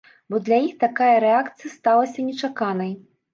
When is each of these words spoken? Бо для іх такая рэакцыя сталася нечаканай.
Бо 0.33 0.37
для 0.45 0.57
іх 0.67 0.71
такая 0.83 1.09
рэакцыя 1.25 1.71
сталася 1.75 2.27
нечаканай. 2.31 2.91